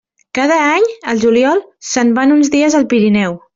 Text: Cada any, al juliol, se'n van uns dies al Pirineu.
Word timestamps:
Cada 0.37 0.55
any, 0.77 0.87
al 1.13 1.21
juliol, 1.25 1.63
se'n 1.91 2.17
van 2.19 2.37
uns 2.39 2.53
dies 2.59 2.81
al 2.81 2.91
Pirineu. 2.97 3.41